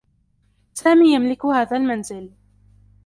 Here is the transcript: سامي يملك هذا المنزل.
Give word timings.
سامي 0.73 1.13
يملك 1.15 1.45
هذا 1.45 1.77
المنزل. 1.77 2.31